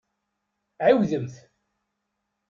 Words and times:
Ɛiwdemt! 0.85 1.35